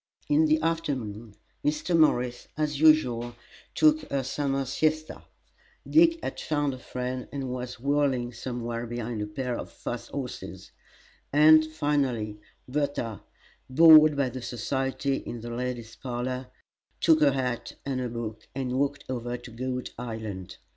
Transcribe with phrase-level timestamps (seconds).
[0.29, 1.95] In the afternoon Mrs.
[1.95, 3.35] Morris, as usual,
[3.75, 5.21] took her summer siesta;
[5.87, 10.71] Dick had found a friend, and was whirling somewhere behind a pair of fast horses;
[11.31, 13.21] and, finally, Bertha,
[13.69, 16.47] bored by the society in the ladies' parlor,
[16.99, 20.57] took her hat and a book and walked over to Goat Island.